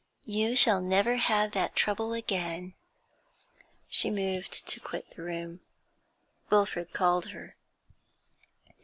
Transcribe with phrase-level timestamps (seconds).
[0.25, 2.73] You shall never have that trouble again.'
[3.87, 5.59] She moved to quit the room.
[6.49, 7.55] Wilfrid called her.